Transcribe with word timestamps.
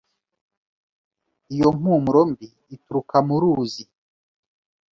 Iyo 1.53 1.67
mpumuro 1.79 2.21
mbi 2.31 2.47
ituruka 2.75 3.17
mu 3.27 3.35
ruzi. 3.41 3.83